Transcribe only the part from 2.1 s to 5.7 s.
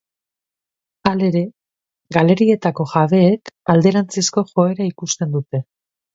galerietako jabeek, alderantzizko joera ikusten dute.